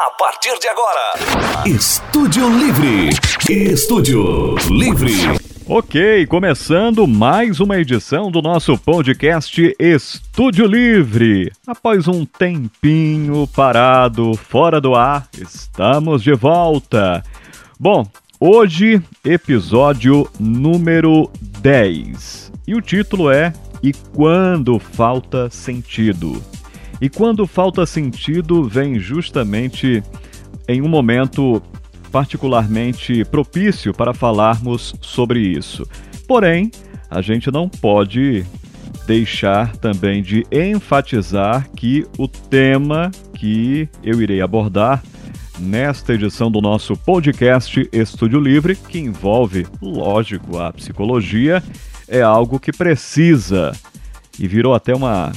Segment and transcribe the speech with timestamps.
[0.00, 3.10] A partir de agora, Estúdio Livre.
[3.50, 5.12] Estúdio Livre.
[5.66, 11.50] Ok, começando mais uma edição do nosso podcast Estúdio Livre.
[11.66, 17.24] Após um tempinho parado fora do ar, estamos de volta.
[17.76, 18.06] Bom,
[18.38, 21.28] hoje, episódio número
[21.60, 22.52] 10.
[22.68, 23.52] E o título é
[23.82, 26.40] E quando falta sentido?
[27.00, 30.02] E quando falta sentido vem justamente
[30.66, 31.62] em um momento
[32.10, 35.86] particularmente propício para falarmos sobre isso.
[36.26, 36.70] Porém,
[37.10, 38.44] a gente não pode
[39.06, 45.02] deixar também de enfatizar que o tema que eu irei abordar
[45.58, 51.62] nesta edição do nosso podcast Estúdio Livre, que envolve, lógico, a psicologia,
[52.06, 53.72] é algo que precisa,
[54.38, 55.32] e virou até uma,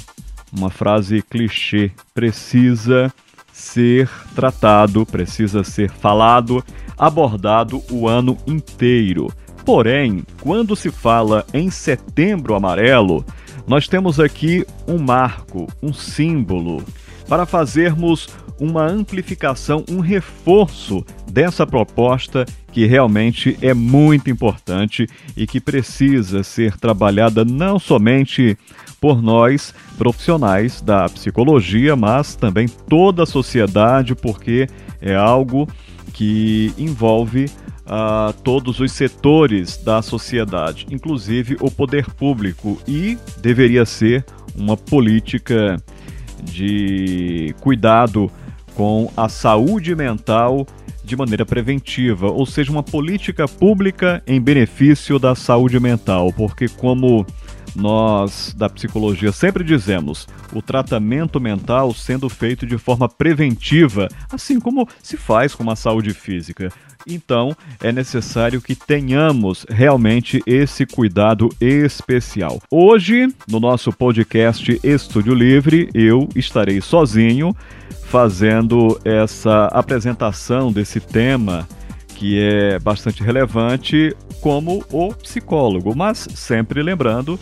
[0.52, 3.14] uma frase clichê, precisa
[3.52, 6.64] ser tratado, precisa ser falado,
[6.98, 9.32] abordado o ano inteiro.
[9.66, 13.24] Porém, quando se fala em Setembro Amarelo,
[13.68, 16.84] nós temos aqui um marco, um símbolo,
[17.27, 18.27] para fazermos
[18.62, 26.77] uma amplificação, um reforço dessa proposta que realmente é muito importante e que precisa ser
[26.77, 28.55] trabalhada não somente
[29.01, 34.67] por nós, profissionais da psicologia, mas também toda a sociedade, porque
[35.01, 35.67] é algo
[36.13, 44.23] que envolve uh, todos os setores da sociedade, inclusive o poder público, e deveria ser
[44.55, 45.82] uma política
[46.43, 48.32] de cuidado
[48.82, 50.65] com a saúde mental
[51.04, 57.23] de maneira preventiva, ou seja, uma política pública em benefício da saúde mental, porque como
[57.76, 64.88] nós da psicologia sempre dizemos, o tratamento mental sendo feito de forma preventiva, assim como
[65.02, 66.72] se faz com a saúde física.
[67.08, 72.62] Então, é necessário que tenhamos realmente esse cuidado especial.
[72.69, 77.56] Hoje, no nosso podcast Estúdio Livre, eu estarei sozinho
[78.03, 81.68] fazendo essa apresentação desse tema
[82.16, 87.40] que é bastante relevante como o psicólogo, mas sempre lembrando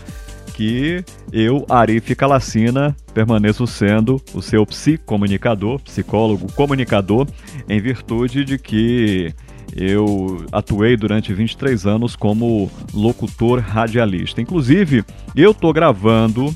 [0.59, 7.25] que eu, Arif Calacina, permaneço sendo o seu psicomunicador, psicólogo comunicador,
[7.69, 9.33] em virtude de que
[9.73, 14.41] eu atuei durante 23 anos como locutor radialista.
[14.41, 16.53] Inclusive, eu estou gravando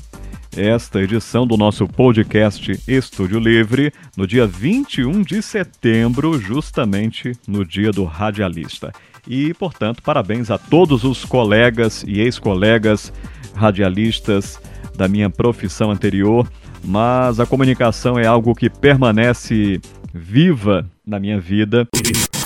[0.54, 7.90] esta edição do nosso podcast Estúdio Livre no dia 21 de setembro, justamente no dia
[7.90, 8.92] do radialista.
[9.26, 13.10] E, portanto, parabéns a todos os colegas e ex-colegas
[13.54, 14.60] radialistas
[14.96, 16.48] da minha profissão anterior,
[16.84, 19.80] mas a comunicação é algo que permanece
[20.12, 21.88] viva na minha vida.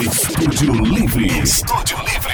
[0.01, 1.27] Estúdio Livre.
[1.27, 2.33] Estúdio Livre.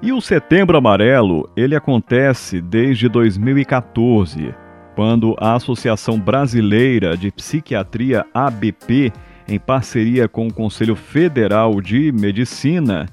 [0.00, 4.54] E o Setembro Amarelo, ele acontece desde 2014
[4.94, 9.12] quando a Associação Brasileira de Psiquiatria ABP,
[9.48, 13.08] em parceria com o Conselho Federal de Medicina,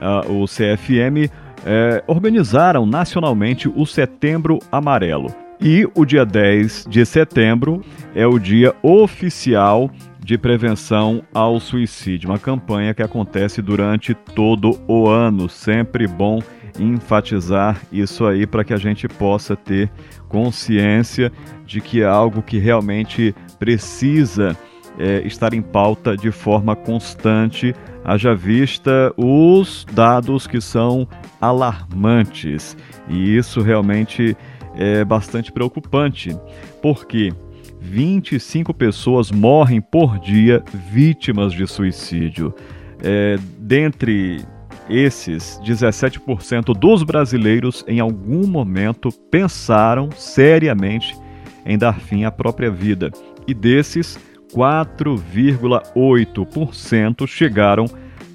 [0.00, 1.30] uh, o CFM,
[1.64, 5.34] eh, organizaram nacionalmente o Setembro Amarelo.
[5.60, 7.82] E o dia 10 de setembro
[8.14, 15.08] é o dia oficial de prevenção ao suicídio, uma campanha que acontece durante todo o
[15.08, 15.48] ano.
[15.48, 16.40] Sempre bom
[16.78, 19.90] enfatizar isso aí para que a gente possa ter
[20.28, 21.32] consciência
[21.66, 24.56] de que é algo que realmente precisa
[24.98, 31.08] é, estar em pauta de forma constante, haja vista os dados que são
[31.40, 32.76] alarmantes.
[33.08, 34.36] E isso realmente
[34.74, 36.36] é bastante preocupante,
[36.82, 37.32] porque
[37.80, 42.54] 25 pessoas morrem por dia vítimas de suicídio.
[43.02, 44.44] É, dentre
[44.90, 51.16] esses 17% dos brasileiros em algum momento pensaram seriamente
[51.64, 53.10] em dar fim à própria vida,
[53.46, 54.18] e desses,
[54.52, 57.86] 4,8% chegaram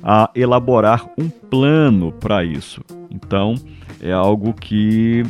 [0.03, 2.81] a elaborar um plano para isso.
[3.09, 3.55] Então,
[4.01, 5.23] é algo que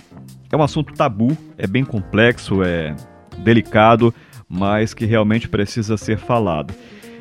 [0.52, 2.96] é um assunto tabu, é bem complexo, é
[3.40, 4.14] delicado,
[4.50, 6.74] mas que realmente precisa ser falado.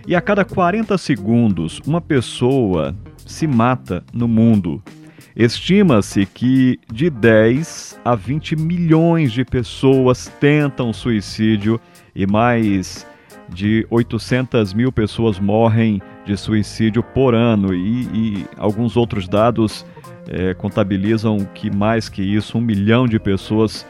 [0.06, 2.94] E a cada 40 segundos, uma pessoa
[3.24, 4.82] se mata no mundo.
[5.34, 11.80] Estima-se que de 10 a 20 milhões de pessoas tentam suicídio
[12.14, 13.06] e mais
[13.52, 17.74] de 800 mil pessoas morrem de suicídio por ano.
[17.74, 19.84] E, e alguns outros dados
[20.28, 23.86] é, contabilizam que mais que isso, um milhão de pessoas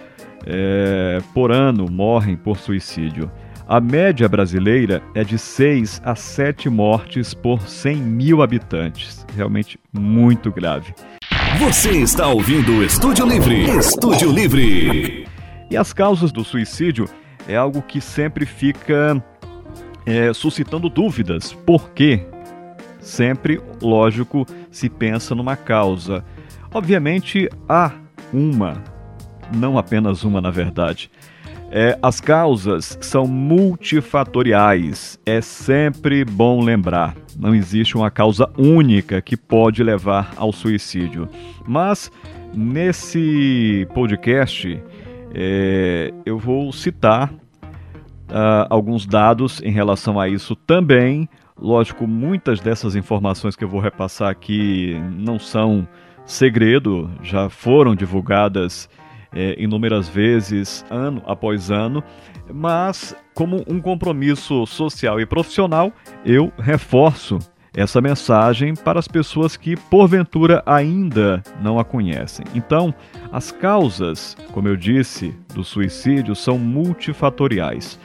[0.47, 3.31] é, por ano morrem por suicídio.
[3.69, 9.25] A média brasileira é de 6 a 7 mortes por 100 mil habitantes.
[9.35, 10.93] Realmente muito grave.
[11.59, 13.63] Você está ouvindo o Estúdio Livre.
[13.79, 15.27] Estúdio Livre.
[15.71, 17.09] E as causas do suicídio
[17.47, 19.23] é algo que sempre fica
[20.07, 21.53] é, suscitando dúvidas.
[21.53, 22.27] Por quê?
[23.01, 26.25] Sempre, lógico, se pensa numa causa.
[26.73, 27.93] Obviamente, há
[28.33, 28.83] uma,
[29.55, 31.11] não apenas uma, na verdade.
[31.75, 37.17] É, as causas são multifatoriais, é sempre bom lembrar.
[37.35, 41.29] Não existe uma causa única que pode levar ao suicídio.
[41.67, 42.13] Mas
[42.55, 44.83] nesse podcast
[45.35, 47.33] é, eu vou citar
[48.33, 51.29] uh, alguns dados em relação a isso também.
[51.57, 55.87] Lógico, muitas dessas informações que eu vou repassar aqui não são
[56.25, 58.89] segredo, já foram divulgadas
[59.35, 62.03] é, inúmeras vezes, ano após ano,
[62.53, 65.93] mas como um compromisso social e profissional,
[66.25, 67.39] eu reforço
[67.75, 72.45] essa mensagem para as pessoas que porventura ainda não a conhecem.
[72.55, 72.95] Então,
[73.33, 77.99] as causas, como eu disse, do suicídio são multifatoriais.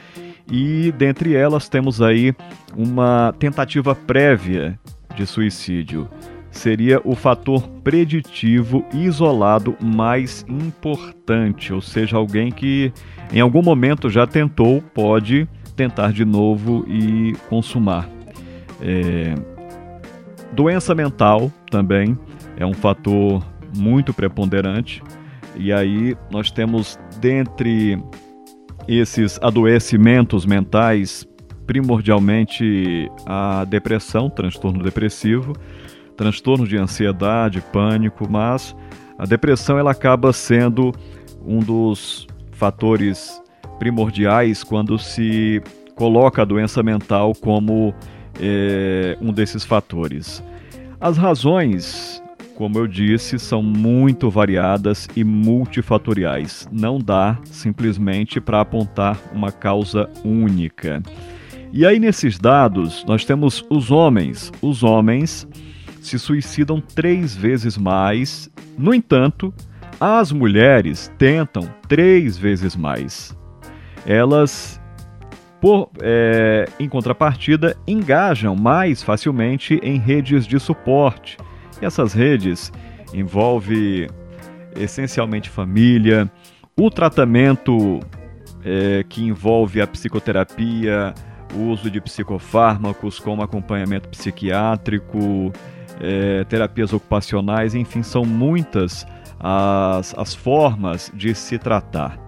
[0.50, 2.34] E dentre elas temos aí
[2.74, 4.78] uma tentativa prévia
[5.14, 6.08] de suicídio
[6.50, 12.92] seria o fator preditivo isolado mais importante, ou seja, alguém que
[13.32, 18.08] em algum momento já tentou, pode tentar de novo e consumar.
[18.80, 19.57] É...
[20.52, 22.18] Doença mental também
[22.56, 23.44] é um fator
[23.76, 25.02] muito preponderante,
[25.54, 28.02] e aí nós temos dentre
[28.86, 31.26] esses adoecimentos mentais,
[31.66, 35.52] primordialmente a depressão, transtorno depressivo
[36.18, 38.76] transtorno de ansiedade, pânico, mas
[39.16, 40.92] a depressão ela acaba sendo
[41.46, 43.40] um dos fatores
[43.78, 45.62] primordiais quando se
[45.94, 47.94] coloca a doença mental como
[48.40, 50.42] é, um desses fatores.
[51.00, 52.22] As razões,
[52.54, 56.68] como eu disse, são muito variadas e multifatoriais.
[56.72, 61.02] Não dá simplesmente para apontar uma causa única.
[61.72, 64.50] E aí, nesses dados, nós temos os homens.
[64.62, 65.46] Os homens
[66.00, 68.50] se suicidam três vezes mais.
[68.76, 69.52] No entanto,
[70.00, 73.36] as mulheres tentam três vezes mais.
[74.06, 74.77] Elas,
[75.60, 81.36] por, é, em contrapartida, engajam mais facilmente em redes de suporte.
[81.80, 82.72] E essas redes
[83.12, 84.08] envolvem
[84.76, 86.30] essencialmente família,
[86.76, 88.00] o tratamento
[88.64, 91.14] é, que envolve a psicoterapia,
[91.54, 95.52] o uso de psicofármacos como acompanhamento psiquiátrico,
[96.00, 99.06] é, terapias ocupacionais, enfim, são muitas
[99.40, 102.18] as, as formas de se tratar.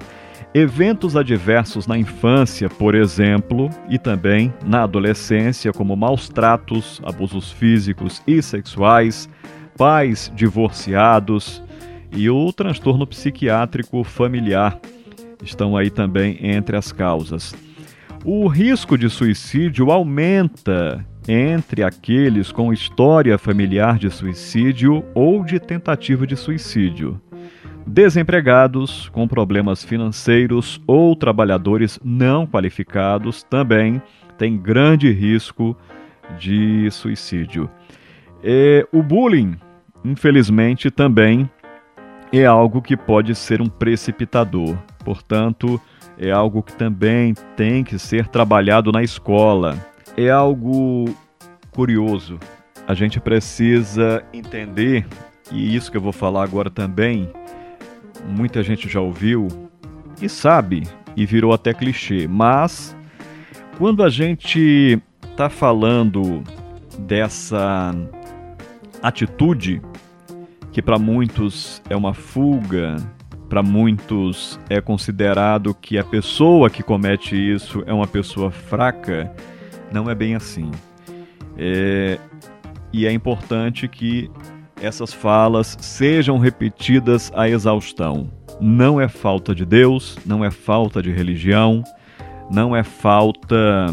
[0.52, 8.20] Eventos adversos na infância, por exemplo, e também na adolescência, como maus tratos, abusos físicos
[8.26, 9.28] e sexuais,
[9.76, 11.62] pais divorciados
[12.12, 14.76] e o transtorno psiquiátrico familiar
[15.40, 17.54] estão aí também entre as causas.
[18.24, 26.26] O risco de suicídio aumenta entre aqueles com história familiar de suicídio ou de tentativa
[26.26, 27.20] de suicídio,
[27.86, 34.00] desempregados com problemas financeiros ou trabalhadores não qualificados também
[34.38, 35.76] têm grande risco
[36.38, 37.70] de suicídio.
[38.42, 39.56] E o bullying,
[40.04, 41.50] infelizmente, também
[42.32, 44.76] é algo que pode ser um precipitador.
[45.04, 45.80] Portanto,
[46.16, 49.76] é algo que também tem que ser trabalhado na escola
[50.16, 51.14] é algo
[51.70, 52.38] curioso.
[52.86, 55.06] A gente precisa entender,
[55.52, 57.30] e isso que eu vou falar agora também,
[58.26, 59.48] muita gente já ouviu
[60.20, 60.82] e sabe,
[61.16, 62.96] e virou até clichê, mas
[63.78, 65.00] quando a gente
[65.30, 66.42] está falando
[66.98, 67.94] dessa
[69.02, 69.80] atitude,
[70.72, 72.96] que para muitos é uma fuga,
[73.48, 79.34] para muitos é considerado que a pessoa que comete isso é uma pessoa fraca,
[79.92, 80.70] não é bem assim.
[81.58, 82.18] É,
[82.92, 84.30] e é importante que
[84.80, 88.30] essas falas sejam repetidas à exaustão.
[88.60, 91.82] Não é falta de Deus, não é falta de religião,
[92.50, 93.86] não é falta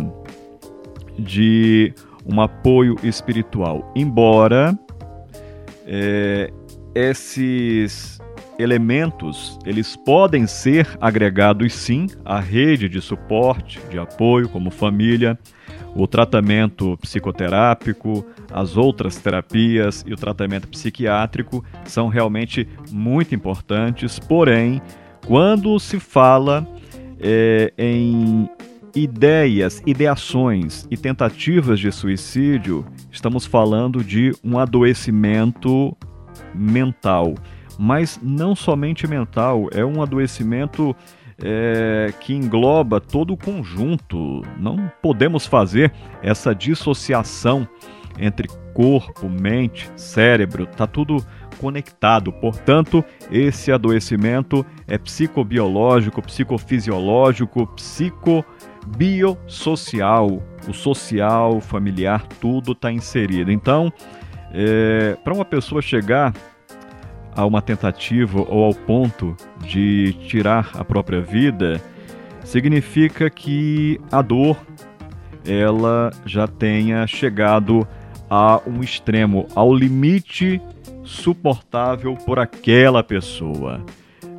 [1.18, 1.94] de
[2.26, 3.92] um apoio espiritual.
[3.96, 4.78] Embora
[5.86, 6.52] é,
[6.94, 8.20] esses
[8.60, 15.38] elementos eles podem ser agregados sim à rede de suporte, de apoio, como família,
[15.98, 24.80] o tratamento psicoterápico, as outras terapias e o tratamento psiquiátrico são realmente muito importantes, porém,
[25.26, 26.68] quando se fala
[27.20, 28.48] é, em
[28.96, 35.98] ideias, ideações e tentativas de suicídio, estamos falando de um adoecimento
[36.54, 37.34] mental.
[37.80, 40.96] Mas não somente mental, é um adoecimento
[41.42, 44.42] é, que engloba todo o conjunto.
[44.58, 47.66] Não podemos fazer essa dissociação
[48.20, 51.24] entre corpo, mente, cérebro, está tudo
[51.60, 52.32] conectado.
[52.32, 60.42] Portanto, esse adoecimento é psicobiológico, psicofisiológico, psicobiosocial.
[60.68, 63.52] O social, familiar, tudo está inserido.
[63.52, 63.94] Então,
[64.52, 66.34] é, para uma pessoa chegar
[67.38, 71.80] a uma tentativa ou ao ponto de tirar a própria vida,
[72.44, 74.58] significa que a dor
[75.46, 77.88] ela já tenha chegado
[78.28, 80.60] a um extremo, ao limite
[81.04, 83.86] suportável por aquela pessoa.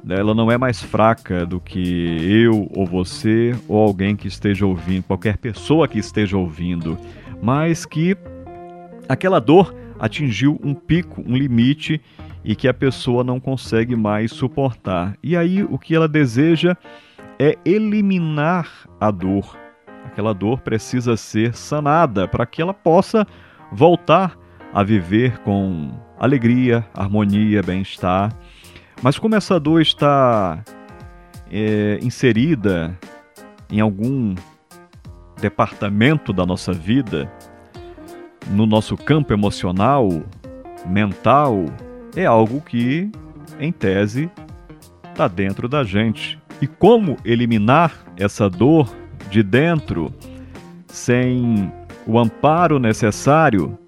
[0.09, 5.05] Ela não é mais fraca do que eu ou você ou alguém que esteja ouvindo,
[5.05, 6.99] qualquer pessoa que esteja ouvindo,
[7.40, 8.17] mas que
[9.09, 12.00] aquela dor atingiu um pico, um limite
[12.49, 15.14] e que a pessoa não consegue mais suportar.
[15.23, 16.75] E aí o que ela deseja
[17.38, 18.67] é eliminar
[18.99, 19.55] a dor.
[20.07, 23.26] Aquela dor precisa ser sanada para que ela possa
[23.71, 24.35] voltar
[24.73, 28.35] a viver com alegria, harmonia, bem-estar.
[29.02, 30.64] Mas como essa dor está
[31.52, 32.99] é, inserida
[33.71, 34.35] em algum
[35.38, 37.31] departamento da nossa vida,
[38.50, 40.09] no nosso campo emocional,
[40.87, 41.67] mental,
[42.17, 43.11] é algo que,
[43.59, 44.31] em tese,
[45.11, 46.38] está dentro da gente.
[46.61, 48.88] E como eliminar essa dor
[49.31, 50.12] de dentro
[50.87, 51.73] sem
[52.07, 53.79] o amparo necessário?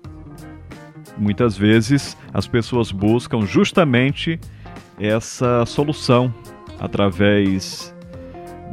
[1.16, 4.40] Muitas vezes as pessoas buscam justamente
[4.98, 6.32] essa solução
[6.78, 7.94] através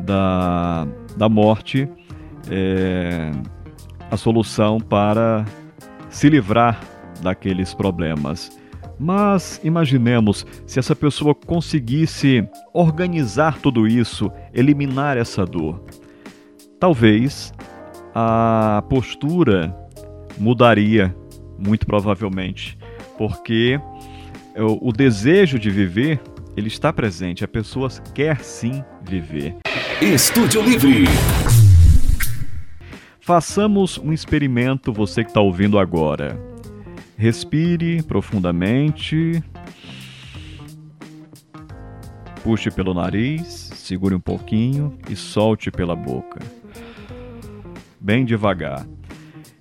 [0.06, 1.90] da, da morte,
[2.50, 3.32] é,
[4.10, 5.46] a solução para
[6.10, 6.80] se livrar
[7.22, 8.58] daqueles problemas.
[9.00, 15.84] Mas imaginemos se essa pessoa conseguisse organizar tudo isso, eliminar essa dor.
[16.80, 17.54] Talvez
[18.14, 19.76] a postura
[20.38, 21.16] mudaria,
[21.58, 22.78] muito provavelmente,
[23.18, 23.80] porque
[24.58, 26.20] o desejo de viver
[26.56, 29.56] ele está presente, a pessoa quer sim viver.
[30.02, 31.06] Estúdio Livre.
[33.20, 36.40] Façamos um experimento, você que está ouvindo agora.
[37.18, 39.44] Respire profundamente.
[42.44, 46.40] Puxe pelo nariz, segure um pouquinho e solte pela boca.
[48.00, 48.86] Bem devagar.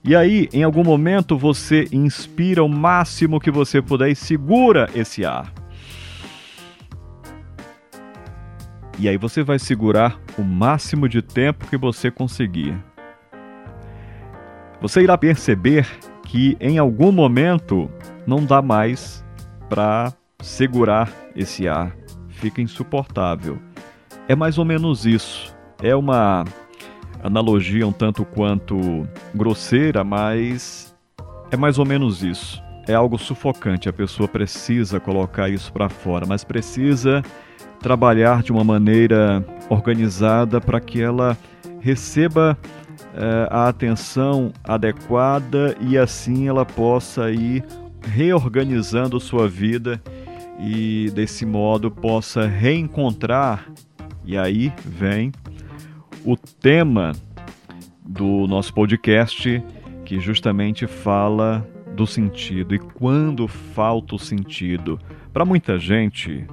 [0.04, 5.24] E aí, em algum momento, você inspira o máximo que você puder e segura esse
[5.24, 5.52] ar.
[8.98, 12.76] E aí você vai segurar o máximo de tempo que você conseguir.
[14.80, 15.88] Você irá perceber
[16.26, 17.88] que em algum momento
[18.26, 19.24] não dá mais
[19.68, 21.96] para segurar esse ar,
[22.28, 23.58] fica insuportável.
[24.28, 25.54] É mais ou menos isso.
[25.82, 26.44] É uma
[27.22, 30.94] analogia um tanto quanto grosseira, mas
[31.50, 32.62] é mais ou menos isso.
[32.88, 37.22] É algo sufocante, a pessoa precisa colocar isso para fora, mas precisa
[37.80, 41.36] trabalhar de uma maneira organizada para que ela
[41.80, 42.56] receba
[43.50, 47.64] a atenção adequada e assim ela possa ir
[48.02, 50.00] reorganizando sua vida
[50.60, 53.66] e desse modo possa reencontrar.
[54.24, 55.32] E aí vem
[56.24, 57.12] o tema
[58.04, 59.62] do nosso podcast
[60.04, 65.00] que justamente fala do sentido e quando falta o sentido.
[65.32, 66.46] Para muita gente,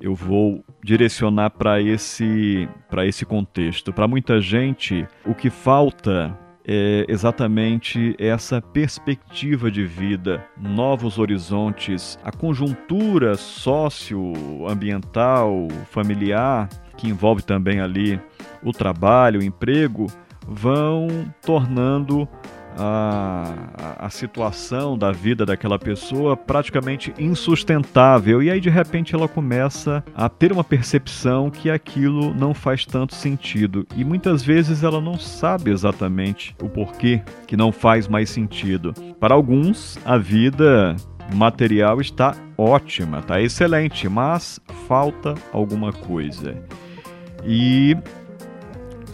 [0.00, 2.68] eu vou direcionar para esse,
[3.06, 3.90] esse contexto.
[3.90, 12.30] Para muita gente, o que falta é exatamente essa perspectiva de vida, novos horizontes, a
[12.30, 18.20] conjuntura socioambiental, familiar, que envolve também ali
[18.62, 20.06] o trabalho, o emprego,
[20.46, 21.08] vão
[21.40, 22.28] tornando
[22.76, 28.42] a, a, situação da vida daquela pessoa praticamente insustentável.
[28.42, 33.14] E aí, de repente, ela começa a ter uma percepção que aquilo não faz tanto
[33.14, 33.86] sentido.
[33.96, 38.92] E muitas vezes ela não sabe exatamente o porquê que não faz mais sentido.
[39.18, 40.96] Para alguns, a vida
[41.32, 46.56] material está ótima, está excelente, mas falta alguma coisa.
[47.44, 47.96] E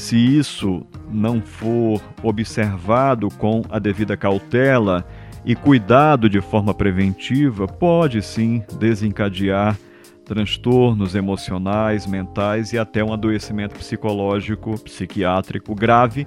[0.00, 5.07] se isso não for observado com a devida cautela
[5.45, 9.78] e cuidado de forma preventiva, pode sim desencadear
[10.25, 16.25] transtornos emocionais, mentais e até um adoecimento psicológico, psiquiátrico grave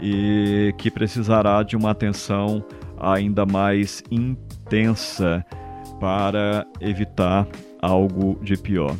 [0.00, 2.62] e que precisará de uma atenção
[2.98, 5.44] ainda mais intensa
[5.98, 7.46] para evitar
[7.80, 8.94] algo de pior.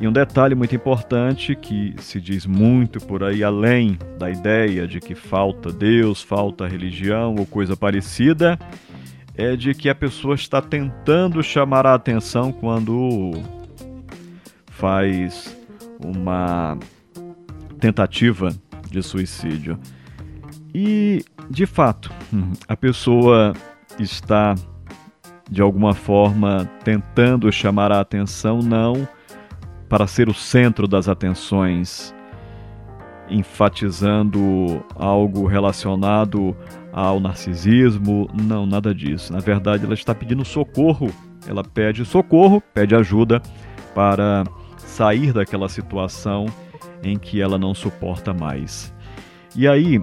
[0.00, 4.98] E um detalhe muito importante que se diz muito por aí, além da ideia de
[4.98, 8.58] que falta Deus, falta religião ou coisa parecida,
[9.36, 13.42] é de que a pessoa está tentando chamar a atenção quando
[14.68, 15.54] faz
[16.02, 16.78] uma
[17.78, 18.56] tentativa
[18.90, 19.78] de suicídio.
[20.74, 22.10] E, de fato,
[22.66, 23.52] a pessoa
[23.98, 24.54] está
[25.50, 29.06] de alguma forma tentando chamar a atenção não
[29.90, 32.14] para ser o centro das atenções,
[33.28, 36.56] enfatizando algo relacionado
[36.92, 39.32] ao narcisismo, não, nada disso.
[39.32, 41.12] Na verdade, ela está pedindo socorro,
[41.44, 43.42] ela pede socorro, pede ajuda
[43.92, 44.44] para
[44.78, 46.46] sair daquela situação
[47.02, 48.94] em que ela não suporta mais.
[49.56, 50.00] E aí,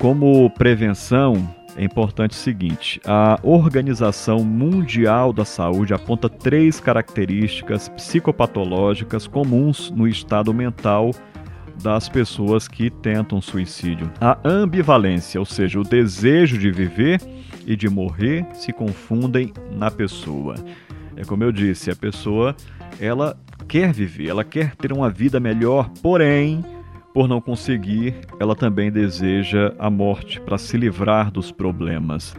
[0.00, 9.26] como prevenção, é importante o seguinte: a Organização Mundial da Saúde aponta três características psicopatológicas
[9.26, 11.12] comuns no estado mental
[11.80, 14.10] das pessoas que tentam suicídio.
[14.20, 17.20] A ambivalência, ou seja, o desejo de viver
[17.64, 20.56] e de morrer, se confundem na pessoa.
[21.16, 22.56] É como eu disse, a pessoa
[23.00, 26.64] ela quer viver, ela quer ter uma vida melhor, porém
[27.12, 32.36] por não conseguir, ela também deseja a morte para se livrar dos problemas.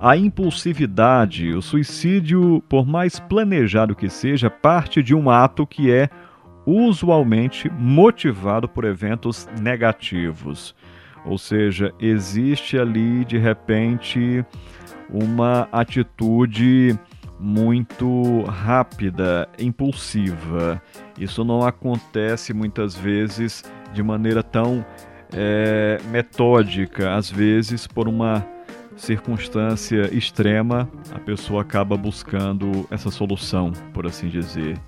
[0.00, 6.08] A impulsividade, o suicídio, por mais planejado que seja, parte de um ato que é
[6.66, 10.74] usualmente motivado por eventos negativos.
[11.24, 14.44] Ou seja, existe ali de repente
[15.08, 16.98] uma atitude
[17.38, 20.82] muito rápida, impulsiva.
[21.18, 24.84] Isso não acontece muitas vezes de maneira tão
[25.34, 27.14] é, metódica.
[27.14, 28.46] Às vezes, por uma
[28.96, 34.78] circunstância extrema, a pessoa acaba buscando essa solução, por assim dizer.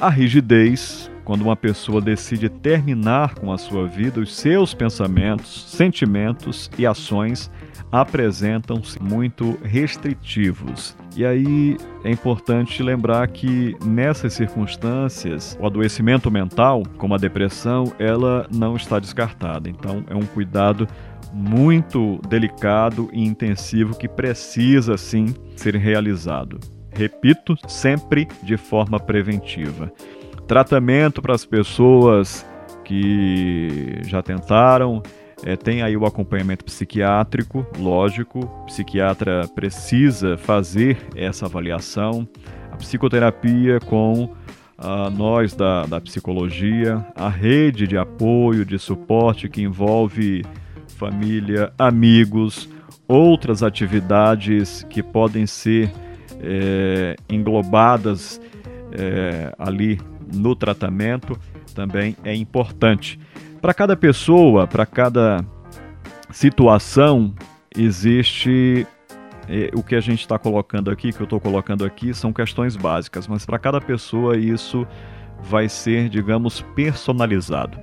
[0.00, 6.70] A rigidez, quando uma pessoa decide terminar com a sua vida, os seus pensamentos, sentimentos
[6.78, 7.50] e ações
[7.90, 10.96] apresentam-se muito restritivos.
[11.16, 18.46] E aí é importante lembrar que nessas circunstâncias, o adoecimento mental, como a depressão, ela
[18.52, 19.68] não está descartada.
[19.68, 20.86] Então é um cuidado
[21.32, 26.58] muito delicado e intensivo que precisa sim ser realizado.
[26.90, 29.92] Repito, sempre de forma preventiva.
[30.46, 32.46] Tratamento para as pessoas
[32.84, 35.02] que já tentaram
[35.44, 42.28] é, tem aí o acompanhamento psiquiátrico, lógico, o psiquiatra precisa fazer essa avaliação,
[42.70, 49.62] a psicoterapia com uh, nós da, da psicologia, a rede de apoio, de suporte que
[49.62, 50.44] envolve
[50.88, 52.68] família, amigos,
[53.06, 55.90] outras atividades que podem ser
[56.40, 58.40] é, englobadas
[58.92, 60.00] é, ali
[60.32, 61.38] no tratamento
[61.74, 63.18] também é importante.
[63.60, 65.44] Para cada pessoa, para cada
[66.30, 67.34] situação,
[67.76, 68.86] existe
[69.48, 72.76] é, o que a gente está colocando aqui, que eu estou colocando aqui, são questões
[72.76, 74.86] básicas, mas para cada pessoa isso
[75.42, 77.78] vai ser, digamos, personalizado.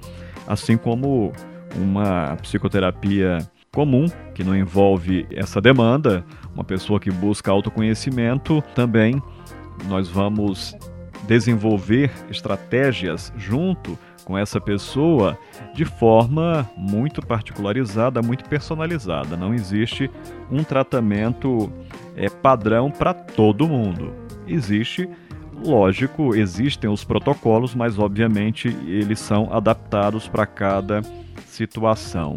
[0.48, 1.34] Assim como
[1.76, 3.40] uma psicoterapia
[3.74, 9.22] comum, que não envolve essa demanda, uma pessoa que busca autoconhecimento, também
[9.90, 10.74] nós vamos
[11.28, 15.38] desenvolver estratégias junto com essa pessoa
[15.74, 19.38] de forma muito particularizada, muito personalizada.
[19.38, 20.10] Não existe
[20.52, 21.72] um tratamento
[22.16, 24.12] é, padrão para todo mundo.
[24.48, 25.08] Existe,
[25.64, 31.02] lógico, existem os protocolos, mas obviamente eles são adaptados para cada
[31.46, 32.36] situação.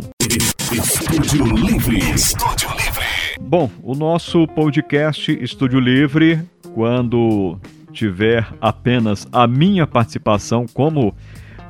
[0.70, 1.98] Estúdio Livre.
[2.10, 3.06] Estúdio Livre.
[3.40, 6.40] Bom, o nosso podcast Estúdio Livre,
[6.74, 7.58] quando
[7.92, 11.14] tiver apenas a minha participação como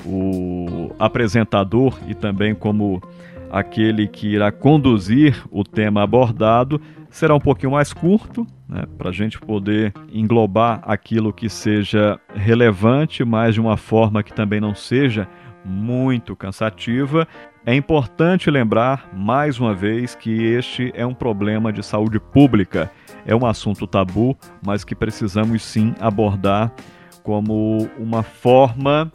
[0.05, 3.03] o apresentador e também como
[3.51, 6.81] aquele que irá conduzir o tema abordado,
[7.11, 13.25] será um pouquinho mais curto, né, para a gente poder englobar aquilo que seja relevante,
[13.25, 15.27] mas de uma forma que também não seja
[15.65, 17.27] muito cansativa.
[17.65, 22.91] É importante lembrar, mais uma vez, que este é um problema de saúde pública.
[23.27, 26.73] É um assunto tabu, mas que precisamos sim abordar
[27.23, 29.11] como uma forma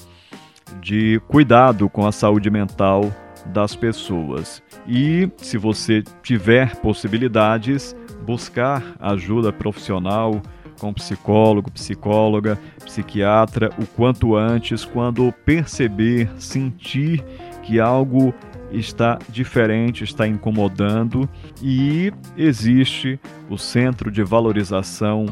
[0.82, 3.12] de cuidado com a saúde mental
[3.48, 4.62] das pessoas.
[4.88, 10.42] E, se você tiver possibilidades, buscar ajuda profissional
[10.80, 17.24] com psicólogo, psicóloga, psiquiatra o quanto antes, quando perceber, sentir
[17.62, 18.34] que algo
[18.72, 21.30] está diferente, está incomodando
[21.62, 25.26] e existe o Centro de Valorização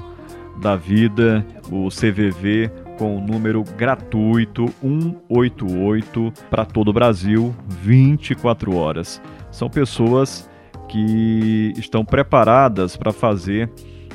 [0.62, 9.20] da Vida, o CVV, com o número gratuito 188 para todo o Brasil, 24 horas.
[9.50, 10.48] São pessoas
[10.88, 13.72] que estão preparadas para fazer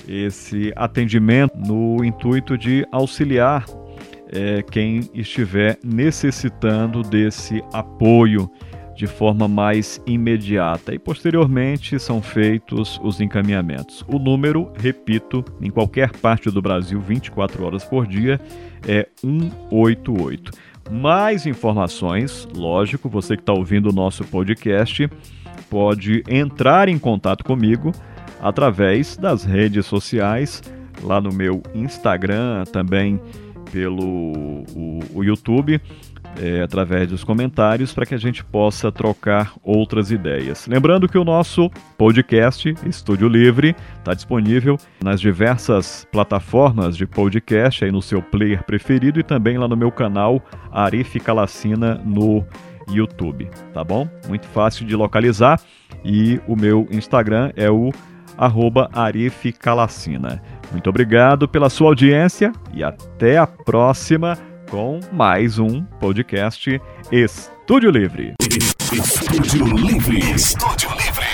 [0.06, 3.64] esse atendimento no intuito de auxiliar
[4.32, 8.48] é, quem estiver necessitando desse apoio
[8.96, 14.02] de forma mais imediata e posteriormente são feitos os encaminhamentos.
[14.08, 18.40] O número, repito, em qualquer parte do Brasil, 24 horas por dia,
[18.88, 20.50] é 188.
[20.90, 25.08] Mais informações, lógico, você que está ouvindo o nosso podcast
[25.68, 27.92] pode entrar em contato comigo
[28.40, 30.62] através das redes sociais,
[31.02, 33.20] lá no meu Instagram, também
[33.70, 35.80] pelo o, o YouTube
[36.40, 40.66] é, através dos comentários para que a gente possa trocar outras ideias.
[40.66, 47.90] Lembrando que o nosso podcast Estúdio Livre está disponível nas diversas plataformas de podcast aí
[47.90, 52.44] no seu player preferido e também lá no meu canal Arif Calacina no
[52.90, 54.08] YouTube, tá bom?
[54.28, 55.60] Muito fácil de localizar
[56.04, 57.90] e o meu Instagram é o
[58.38, 60.42] arroba Arif Calacina.
[60.70, 64.36] Muito obrigado pela sua audiência e até a próxima
[64.70, 66.80] com mais um podcast
[67.12, 68.34] Estúdio Livre.
[68.92, 70.18] Estúdio Livre.
[70.18, 71.25] Estúdio Livre.